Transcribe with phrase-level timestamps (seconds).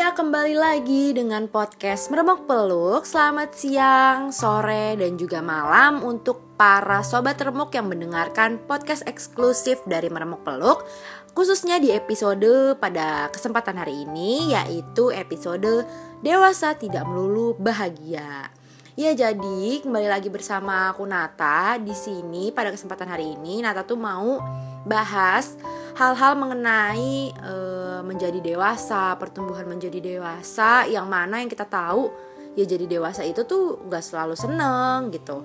[0.00, 3.04] Ya kembali lagi dengan podcast Meremok Peluk.
[3.04, 10.08] Selamat siang, sore, dan juga malam Untuk para sobat remuk yang mendengarkan podcast eksklusif dari
[10.08, 10.88] Meremok Peluk
[11.36, 15.84] Khususnya di episode pada kesempatan hari ini Yaitu episode
[16.24, 18.48] Dewasa Tidak Melulu Bahagia.
[18.96, 23.60] Ya jadi kembali lagi bersama aku Nata di sini pada kesempatan hari ini.
[23.60, 24.40] Nata tuh mau
[24.84, 25.60] bahas
[25.96, 27.54] hal-hal mengenai e,
[28.02, 32.10] menjadi dewasa, pertumbuhan menjadi dewasa yang mana yang kita tahu
[32.58, 35.42] ya jadi dewasa itu tuh nggak selalu seneng gitu.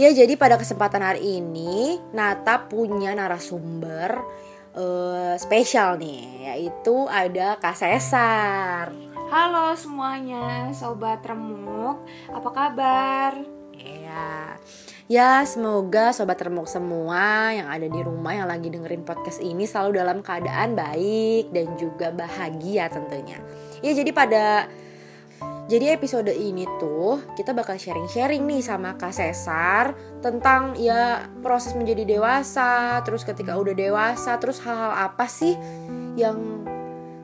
[0.00, 4.24] Ya jadi pada kesempatan hari ini Nata punya narasumber
[4.72, 4.84] e,
[5.36, 8.88] spesial nih yaitu ada Kak Cesar.
[9.32, 13.32] Halo semuanya, sobat remuk, apa kabar?
[13.72, 14.60] Ya,
[15.12, 20.00] Ya, semoga sobat remuk semua yang ada di rumah yang lagi dengerin podcast ini selalu
[20.00, 23.36] dalam keadaan baik dan juga bahagia tentunya.
[23.84, 24.72] Ya, jadi pada
[25.68, 29.92] jadi episode ini tuh kita bakal sharing-sharing nih sama Kak Cesar
[30.24, 35.52] tentang ya proses menjadi dewasa, terus ketika udah dewasa, terus hal-hal apa sih
[36.16, 36.64] yang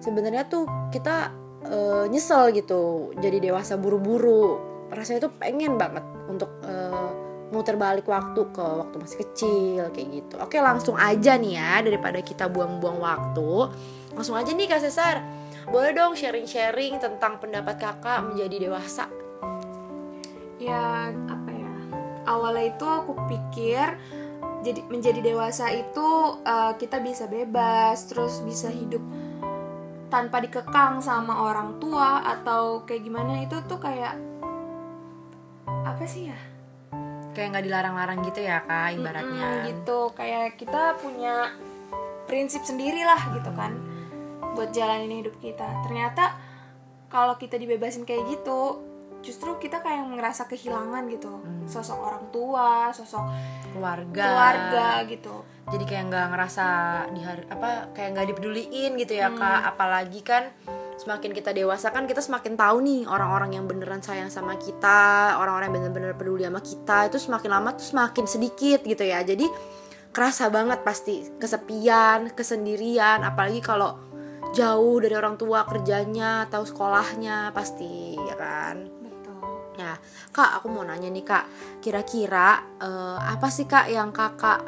[0.05, 1.33] sebenarnya tuh kita
[1.65, 4.61] uh, nyesel gitu jadi dewasa buru-buru.
[4.93, 7.18] Rasanya tuh pengen banget untuk uh,
[7.49, 10.35] muter balik waktu ke waktu masih kecil kayak gitu.
[10.41, 13.73] Oke, langsung aja nih ya daripada kita buang-buang waktu.
[14.13, 15.25] Langsung aja nih Kak Cesar.
[15.69, 19.05] Boleh dong sharing-sharing tentang pendapat Kakak menjadi dewasa?
[20.57, 21.73] Ya, apa ya?
[22.25, 23.87] Awalnya itu aku pikir
[24.65, 29.01] jadi menjadi dewasa itu uh, kita bisa bebas, terus bisa hidup
[30.09, 34.17] tanpa dikekang sama orang tua atau kayak gimana itu tuh kayak
[35.85, 36.39] apa sih ya?
[37.39, 39.47] Kayak nggak dilarang-larang gitu ya kak ibaratnya.
[39.47, 39.99] mm -hmm, gitu.
[40.19, 41.55] Kayak kita punya
[42.27, 43.79] prinsip sendiri lah gitu kan
[44.59, 45.87] buat jalanin hidup kita.
[45.87, 46.35] Ternyata
[47.07, 48.83] kalau kita dibebasin kayak gitu
[49.23, 51.31] justru kita kayak ngerasa kehilangan gitu.
[51.31, 51.67] Hmm.
[51.69, 53.23] sosok orang tua sosok
[53.71, 54.25] keluarga.
[54.25, 55.47] keluarga gitu.
[55.69, 56.67] Jadi kayak nggak ngerasa
[57.13, 59.39] di hari apa kayak nggak dipeduliin gitu ya hmm.
[59.39, 59.61] kak.
[59.75, 60.51] Apalagi kan
[60.99, 65.71] semakin kita dewasa kan kita semakin tahu nih orang-orang yang beneran sayang sama kita orang-orang
[65.71, 69.23] yang bener-bener peduli sama kita itu semakin lama tuh semakin sedikit gitu ya.
[69.23, 69.47] Jadi
[70.11, 73.95] kerasa banget pasti kesepian kesendirian apalagi kalau
[74.51, 78.77] jauh dari orang tua kerjanya atau sekolahnya pasti ya kan?
[79.79, 79.95] Ya,
[80.35, 81.47] kak, aku mau nanya nih kak,
[81.79, 84.59] kira-kira uh, apa sih kak yang kakak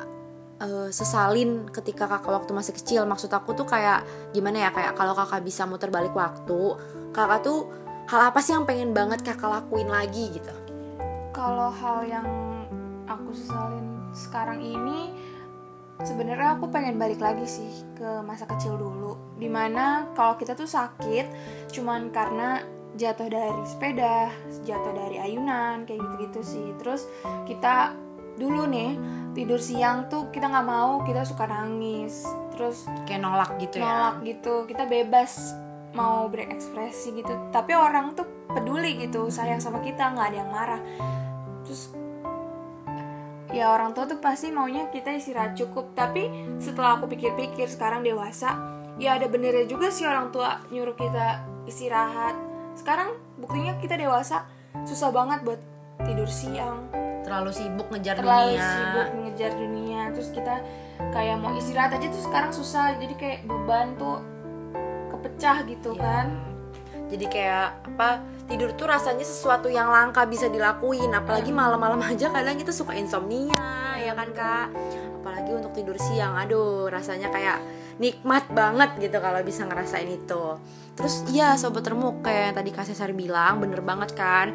[0.60, 3.02] uh, sesalin ketika kakak waktu masih kecil.
[3.08, 4.04] Maksud aku tuh kayak
[4.36, 6.76] gimana ya kayak kalau kakak bisa muter balik waktu
[7.10, 7.66] kakak tuh
[8.06, 10.52] hal apa sih yang pengen banget kakak lakuin lagi gitu?
[11.32, 12.28] Kalau hal yang
[13.08, 15.14] aku sesalin sekarang ini
[16.04, 19.16] sebenarnya aku pengen balik lagi sih ke masa kecil dulu.
[19.40, 21.26] Di mana kalau kita tuh sakit
[21.72, 22.60] cuman karena
[22.98, 24.28] jatuh dari sepeda
[24.66, 26.68] jatuh dari ayunan kayak gitu-gitu sih.
[26.82, 27.06] Terus
[27.46, 27.94] kita
[28.40, 28.96] dulu nih
[29.36, 32.24] tidur siang tuh kita nggak mau kita suka nangis.
[32.56, 33.84] Terus kayak nolak gitu ya?
[33.84, 34.64] nolak gitu.
[34.64, 35.52] Kita bebas
[35.92, 37.52] mau berekspresi gitu.
[37.52, 40.82] Tapi orang tuh peduli gitu sayang sama kita nggak ada yang marah.
[41.68, 41.82] Terus
[43.50, 45.92] ya orang tua tuh pasti maunya kita istirahat cukup.
[45.92, 48.56] Tapi setelah aku pikir-pikir sekarang dewasa
[49.00, 52.34] ya ada benernya juga sih orang tua nyuruh kita istirahat.
[52.74, 54.48] Sekarang buktinya kita dewasa
[54.86, 55.60] susah banget buat
[56.06, 58.66] tidur siang terlalu sibuk ngejar terlalu dunia.
[58.74, 60.00] sibuk ngejar dunia.
[60.10, 60.54] Terus kita
[61.14, 62.98] kayak mau istirahat aja tuh sekarang susah.
[62.98, 64.18] Jadi kayak beban tuh
[65.14, 66.02] kepecah gitu yeah.
[66.02, 66.26] kan.
[67.06, 71.14] Jadi kayak apa tidur tuh rasanya sesuatu yang langka bisa dilakuin.
[71.14, 74.66] Apalagi malam-malam aja kadang kita suka insomnia ya kan kak?
[75.22, 76.34] Apalagi untuk tidur siang.
[76.34, 77.62] Aduh rasanya kayak
[78.02, 80.58] nikmat banget gitu kalau bisa ngerasain itu.
[80.98, 84.50] Terus iya sobat remuk kayak yang tadi kak Cesar bilang bener banget kan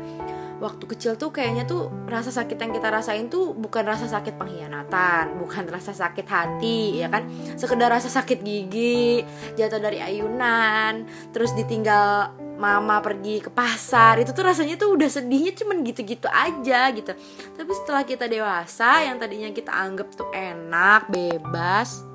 [0.63, 5.33] waktu kecil tuh kayaknya tuh rasa sakit yang kita rasain tuh bukan rasa sakit pengkhianatan,
[5.41, 7.27] bukan rasa sakit hati, ya kan?
[7.59, 9.23] Sekedar rasa sakit gigi,
[9.59, 11.03] jatuh dari ayunan,
[11.35, 16.87] terus ditinggal mama pergi ke pasar itu tuh rasanya tuh udah sedihnya cuman gitu-gitu aja
[16.95, 17.11] gitu
[17.51, 22.07] tapi setelah kita dewasa yang tadinya kita anggap tuh enak bebas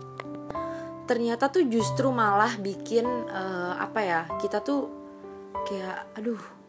[1.05, 4.89] ternyata tuh justru malah bikin uh, apa ya kita tuh
[5.69, 6.60] kayak aduh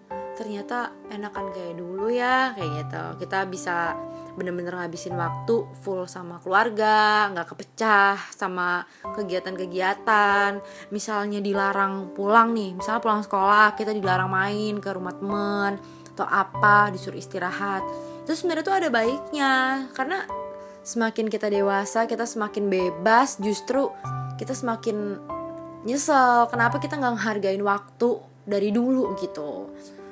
[0.42, 3.04] ternyata enakan kayak dulu ya kayak gitu.
[3.22, 3.94] Kita bisa
[4.34, 10.58] bener-bener ngabisin waktu full sama keluarga nggak kepecah sama kegiatan-kegiatan.
[10.90, 15.78] Misalnya dilarang pulang nih misalnya pulang sekolah kita dilarang main ke rumah temen
[16.18, 17.86] atau apa disuruh istirahat.
[18.26, 19.54] Itu sebenarnya tuh ada baiknya
[19.94, 20.26] karena
[20.82, 23.94] semakin kita dewasa kita semakin bebas justru
[24.42, 25.22] kita semakin
[25.86, 28.10] nyesel kenapa kita nggak ngehargain waktu
[28.46, 29.70] dari dulu gitu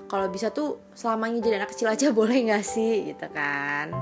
[0.09, 3.13] kalau bisa tuh selamanya jadi anak kecil aja boleh nggak sih?
[3.13, 3.93] Gitu kan.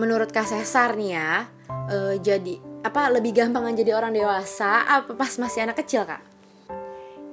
[0.00, 1.46] Menurut kak Cesar nih ya
[1.92, 6.24] uh, jadi apa lebih gampang jadi orang dewasa apa pas masih anak kecil kak?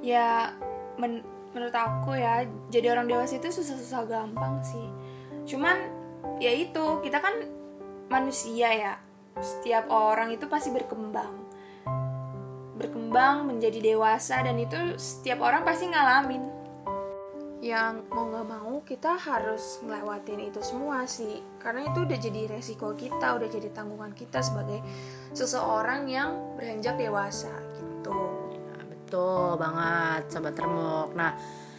[0.04, 0.52] Ya
[1.00, 1.24] men
[1.54, 4.88] menurut aku ya jadi orang dewasa itu susah-susah gampang sih.
[5.48, 5.76] Cuman
[6.40, 7.36] ya itu kita kan
[8.12, 8.94] manusia ya.
[9.40, 11.34] Setiap orang itu pasti berkembang.
[12.78, 16.63] Berkembang menjadi dewasa dan itu setiap orang pasti ngalamin
[17.64, 21.40] yang mau nggak mau kita harus ngelewatin itu semua sih.
[21.64, 24.84] Karena itu udah jadi resiko kita udah jadi tanggungan kita sebagai
[25.32, 28.12] seseorang yang beranjak dewasa gitu.
[28.68, 31.16] Nah, betul banget sobat remuk.
[31.16, 31.32] Nah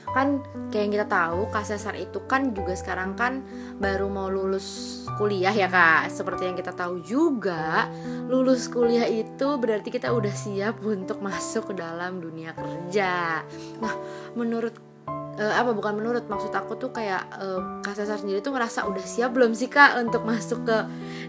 [0.05, 0.41] kan
[0.73, 3.41] kayak yang kita tahu Kak Cesar itu kan juga sekarang kan
[3.77, 6.09] baru mau lulus kuliah ya Kak.
[6.09, 7.93] Seperti yang kita tahu juga
[8.33, 13.45] lulus kuliah itu berarti kita udah siap untuk masuk ke dalam dunia kerja.
[13.85, 13.95] Nah
[14.33, 14.94] menurut
[15.39, 19.05] uh, apa bukan menurut maksud aku tuh kayak uh, Kak Cesar sendiri tuh ngerasa udah
[19.05, 20.77] siap belum sih Kak untuk masuk ke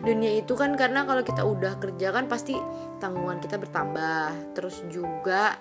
[0.04, 0.74] dunia itu kan?
[0.78, 2.58] Karena kalau kita udah kerja kan pasti
[3.02, 4.54] tanggungan kita bertambah.
[4.58, 5.56] Terus juga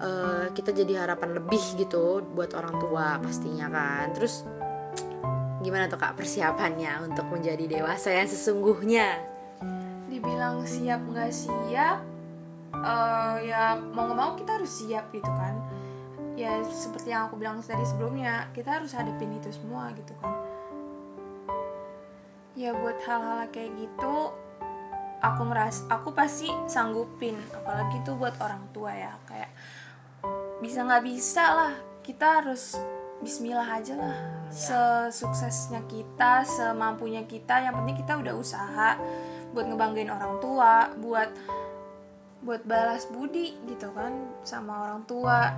[0.00, 4.12] uh, kita jadi harapan lebih gitu buat orang tua pastinya kan.
[4.16, 4.44] Terus
[5.60, 9.20] gimana tuh Kak persiapannya untuk menjadi dewasa yang sesungguhnya?
[10.10, 12.10] Dibilang siap nggak siap
[12.74, 15.54] uh, ya mau nggak mau kita harus siap gitu kan
[16.40, 20.32] ya seperti yang aku bilang tadi sebelumnya kita harus hadapin itu semua gitu kan.
[22.56, 24.32] Ya buat hal-hal kayak gitu
[25.20, 27.36] aku merasa aku pasti sanggupin.
[27.52, 29.52] Apalagi tuh buat orang tua ya kayak
[30.64, 32.80] bisa nggak bisa lah kita harus
[33.20, 34.16] Bismillah aja lah.
[34.16, 34.56] Ya.
[35.12, 38.98] sesuksesnya kita semampunya kita yang penting kita udah usaha
[39.54, 41.30] buat ngebanggain orang tua buat
[42.42, 44.10] buat balas budi gitu kan
[44.42, 45.54] sama orang tua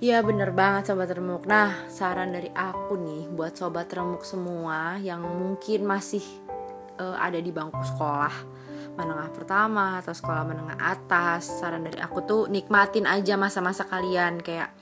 [0.00, 1.44] Iya bener banget sobat remuk.
[1.44, 6.24] Nah saran dari aku nih buat sobat remuk semua Yang mungkin masih
[6.96, 8.32] uh, ada di bangku sekolah
[8.96, 14.40] Menengah pertama atau sekolah menengah atas Saran dari aku tuh nikmatin aja masa-masa kalian.
[14.40, 14.72] Kayak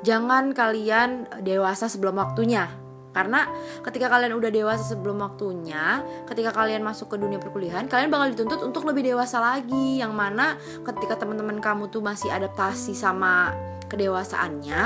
[0.00, 2.72] jangan kalian dewasa sebelum waktunya.
[3.12, 3.44] Karena
[3.84, 8.60] ketika kalian udah dewasa sebelum waktunya, ketika kalian masuk ke dunia perkuliahan, kalian bakal dituntut
[8.64, 10.00] untuk lebih dewasa lagi.
[10.00, 10.56] Yang mana
[10.88, 13.52] ketika teman-teman kamu tuh masih adaptasi sama
[13.88, 14.80] kedewasaannya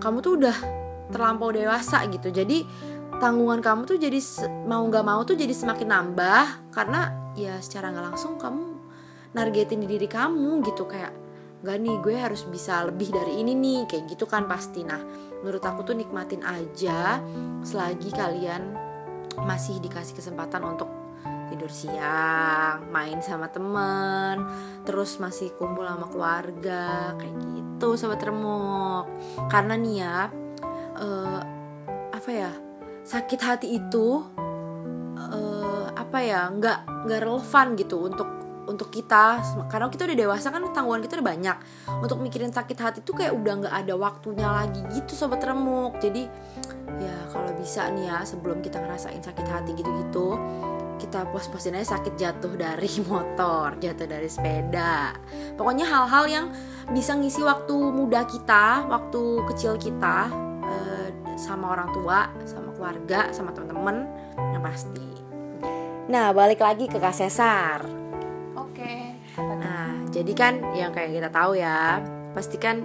[0.00, 0.56] kamu tuh udah
[1.10, 2.32] terlampau dewasa gitu.
[2.32, 2.64] Jadi
[3.20, 4.18] tanggungan kamu tuh jadi
[4.66, 8.78] mau nggak mau tuh jadi semakin nambah karena ya secara nggak langsung kamu
[9.34, 10.86] nargetin di diri kamu gitu.
[10.86, 11.12] Kayak
[11.64, 14.84] gak nih gue harus bisa lebih dari ini nih kayak gitu kan pasti.
[14.84, 15.00] Nah
[15.44, 17.20] menurut aku tuh nikmatin aja
[17.60, 18.74] selagi kalian
[19.44, 21.03] masih dikasih kesempatan untuk
[21.64, 24.36] tidur siang, main sama temen,
[24.84, 29.08] terus masih kumpul sama keluarga, kayak gitu sobat remuk.
[29.48, 30.28] Karena nih ya,
[31.00, 31.40] uh,
[32.12, 32.52] apa ya,
[33.08, 34.20] sakit hati itu
[35.16, 38.28] uh, apa ya, nggak nggak relevan gitu untuk
[38.68, 39.40] untuk kita.
[39.72, 41.56] Karena kita udah dewasa kan tanggungan kita udah banyak.
[42.04, 45.96] Untuk mikirin sakit hati tuh kayak udah nggak ada waktunya lagi gitu sobat remuk.
[45.96, 46.28] Jadi
[47.00, 50.36] ya kalau bisa nih ya sebelum kita ngerasain sakit hati gitu-gitu
[50.98, 55.14] kita puas-puasin aja sakit jatuh dari motor, jatuh dari sepeda.
[55.58, 56.46] Pokoknya hal-hal yang
[56.90, 60.30] bisa ngisi waktu muda kita, waktu kecil kita
[60.64, 65.08] uh, sama orang tua, sama keluarga, sama teman-teman yang pasti.
[66.04, 67.80] Nah, balik lagi ke Kak Cesar.
[68.60, 69.16] Oke.
[69.40, 71.98] Nah, jadi kan yang kayak kita tahu ya,
[72.36, 72.84] pasti kan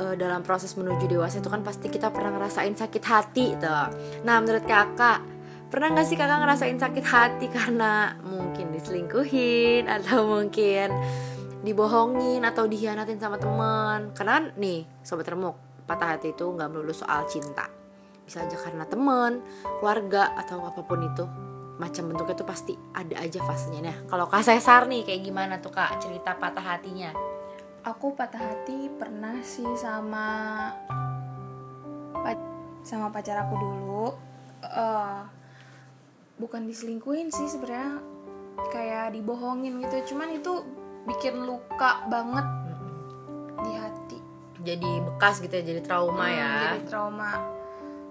[0.00, 3.86] uh, dalam proses menuju dewasa itu kan pasti kita pernah ngerasain sakit hati tuh.
[4.24, 5.35] Nah, menurut Kakak
[5.66, 10.94] Pernah gak sih kakak ngerasain sakit hati karena mungkin diselingkuhin atau mungkin
[11.66, 16.90] dibohongin atau dihianatin sama temen Karena kan nih sobat remuk patah hati itu nggak melulu
[16.90, 17.70] soal cinta.
[18.26, 19.38] Bisa aja karena temen,
[19.78, 21.24] keluarga atau apa pun itu.
[21.78, 23.80] Macam bentuknya tuh pasti ada aja fasenya.
[23.86, 27.14] Nah kalau kak Cesar nih kayak gimana tuh kak cerita patah hatinya?
[27.86, 30.26] Aku patah hati pernah sih sama
[32.86, 34.06] sama pacar aku dulu.
[34.62, 35.26] Uh,
[36.36, 38.00] bukan diselingkuhin sih sebenarnya
[38.72, 40.14] kayak dibohongin gitu.
[40.14, 40.64] Cuman itu
[41.08, 42.46] bikin luka banget
[43.64, 44.18] di hati.
[44.66, 46.52] Jadi bekas gitu ya jadi trauma hmm, ya.
[46.72, 47.32] jadi trauma.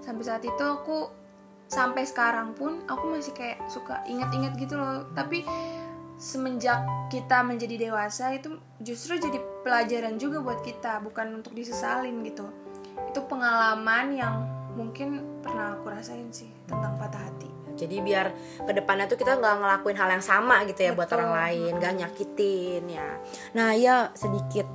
[0.01, 1.09] Sampai saat itu aku
[1.65, 5.05] sampai sekarang pun aku masih kayak suka inget-inget gitu loh.
[5.13, 5.45] Tapi
[6.15, 9.35] semenjak kita menjadi dewasa itu justru jadi
[9.67, 12.47] pelajaran juga buat kita bukan untuk disesalin gitu.
[13.11, 14.35] Itu pengalaman yang
[14.79, 18.27] mungkin pernah aku rasain sih tentang patah hati jadi biar
[18.63, 21.19] ke depannya tuh kita nggak ngelakuin hal yang sama gitu ya buat Betul.
[21.21, 23.09] orang lain nggak nyakitin ya.
[23.53, 24.67] Nah ya sedikit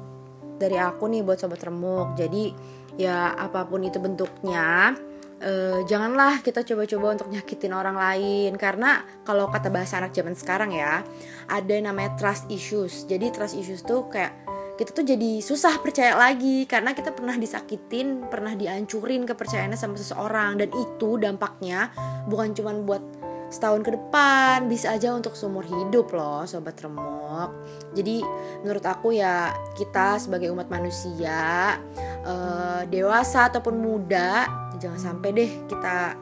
[0.60, 2.14] dari aku nih buat sobat remuk.
[2.14, 2.52] Jadi
[3.00, 4.92] ya apa pun itu bentuknya
[5.40, 8.52] eh, janganlah kita coba-coba untuk nyakitin orang lain.
[8.60, 11.00] Karena kalau kata bahasa anak zaman sekarang ya
[11.48, 13.08] ada yang namanya trust issues.
[13.08, 14.36] Jadi trust issues tuh kayak
[14.80, 20.56] kita tuh jadi susah percaya lagi karena kita pernah disakitin, pernah dihancurin kepercayaannya sama seseorang
[20.56, 21.92] dan itu dampaknya
[22.24, 23.04] bukan cuman buat
[23.52, 27.52] setahun ke depan, bisa aja untuk seumur hidup loh sobat remuk.
[27.92, 28.24] Jadi
[28.64, 31.76] menurut aku ya kita sebagai umat manusia
[32.24, 34.48] eh, dewasa ataupun muda
[34.80, 36.16] jangan sampai deh kita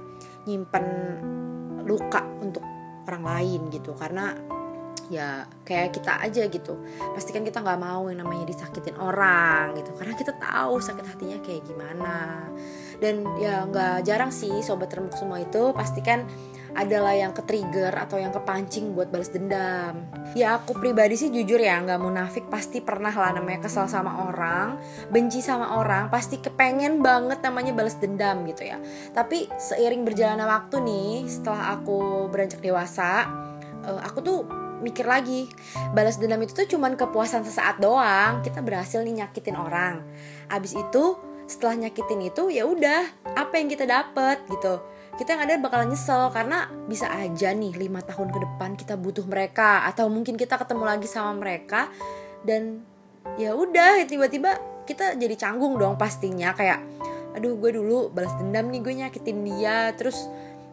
[0.50, 0.82] nyimpen
[1.86, 2.66] luka untuk
[3.06, 4.34] orang lain gitu karena
[5.08, 6.76] ya kayak kita aja gitu.
[7.16, 9.90] Pastikan kita nggak mau yang namanya disakitin orang gitu.
[9.96, 12.44] Karena kita tahu sakit hatinya kayak gimana.
[12.98, 16.26] Dan ya nggak jarang sih sobat remuk semua itu pastikan
[16.76, 20.04] adalah yang ke trigger atau yang kepancing buat balas dendam.
[20.36, 22.44] Ya aku pribadi sih jujur ya nggak munafik.
[22.50, 27.96] Pasti pernah lah namanya kesal sama orang benci sama orang pasti kepengen banget namanya balas
[27.96, 28.76] dendam gitu ya.
[29.14, 33.30] Tapi seiring berjalannya waktu nih setelah aku beranjak dewasa
[33.86, 35.50] eh, aku tuh mikir lagi.
[35.92, 38.40] Balas dendam itu tuh cuman kepuasan sesaat doang.
[38.42, 40.02] Kita berhasil nih nyakitin orang.
[40.48, 41.18] Abis itu
[41.48, 44.84] setelah nyakitin itu ya udah apa yang kita dapet gitu.
[45.16, 49.26] Kita yang ada bakalan nyesel karena bisa aja nih lima tahun ke depan kita butuh
[49.26, 51.90] mereka atau mungkin kita ketemu lagi sama mereka
[52.46, 52.84] dan
[53.40, 56.52] ya udah tiba-tiba kita jadi canggung dong pastinya.
[56.52, 56.84] Kayak
[57.34, 59.90] aduh gue dulu balas dendam nih gue nyakitin dia.
[59.96, 60.28] Terus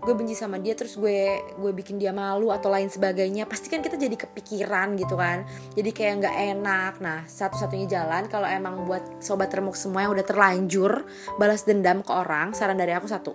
[0.06, 3.82] gue benci sama dia terus gue gue bikin dia malu atau lain sebagainya pasti kan
[3.82, 5.44] kita jadi kepikiran gitu kan.
[5.74, 6.94] Jadi kayak nggak enak.
[7.02, 11.04] Nah satu-satunya jalan kalau emang buat sobat remuk semua yang udah terlanjur
[11.42, 13.34] balas dendam ke orang saran dari aku satu.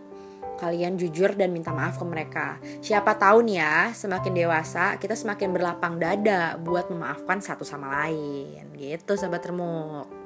[0.63, 2.61] Kalian jujur dan minta maaf ke mereka.
[2.85, 8.71] Siapa tahu nih ya semakin dewasa kita semakin berlapang dada buat memaafkan satu sama lain.
[8.79, 10.20] Gitu sobat remuk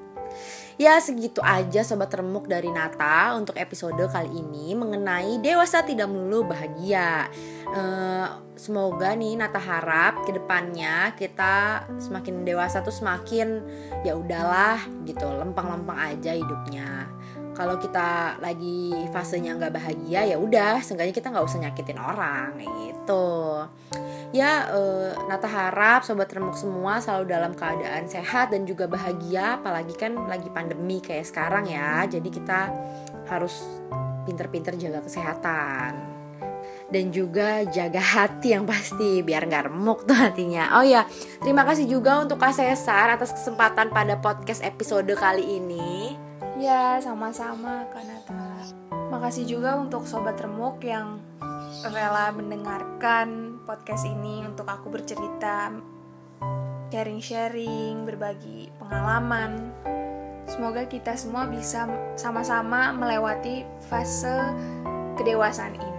[0.75, 6.51] Ya segitu aja sobat remuk dari Nata untuk episode kali ini mengenai dewasa tidak melulu
[6.51, 7.31] bahagia.
[7.71, 8.27] Eh,
[8.59, 13.63] semoga nih Nata harap ke depannya kita semakin dewasa tuh semakin
[14.03, 17.07] ya udahlah gitu lempeng-lempeng aja hidupnya.
[17.55, 23.63] Kalau kita lagi fasenya nggak bahagia ya udah, seenggaknya kita nggak usah nyakitin orang gitu
[24.35, 29.95] ya eh, Nata harap sobat remuk semua selalu dalam keadaan sehat dan juga bahagia apalagi
[29.95, 32.03] kan lagi pandemi kayak sekarang ya.
[32.11, 32.75] Jadi kita
[33.31, 33.55] harus
[34.27, 36.13] pinter-pinter jaga kesehatan.
[36.85, 40.77] Dan juga jaga hati yang pasti biar nggak remuk tuh hatinya.
[40.77, 41.07] Oh ya
[41.41, 46.19] terima kasih juga untuk Kak Cesar atas kesempatan pada podcast episode kali ini.
[46.55, 48.47] Ya, sama-sama Kak Nata.
[49.11, 51.19] Makasih juga untuk Sobat Remuk yang
[51.83, 55.73] rela mendengarkan podcast ini untuk aku bercerita,
[56.93, 59.73] sharing-sharing, berbagi pengalaman.
[60.45, 64.53] Semoga kita semua bisa sama-sama melewati fase
[65.17, 65.93] kedewasaan ini.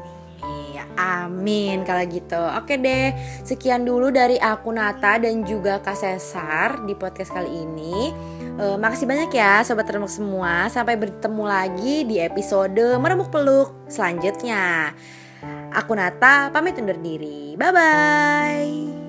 [0.45, 2.37] Iya, amin kalau gitu.
[2.53, 8.13] Oke deh, sekian dulu dari aku Nata dan juga Kak Cesar di podcast kali ini.
[8.55, 10.69] Eh, makasih banyak ya sobat remuk semua.
[10.69, 14.93] Sampai bertemu lagi di episode meremuk peluk selanjutnya.
[15.75, 17.59] Aku Nata pamit undur diri.
[17.59, 19.04] Bye bye.